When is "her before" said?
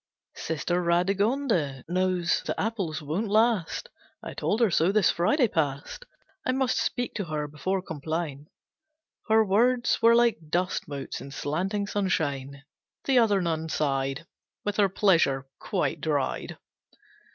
7.25-7.83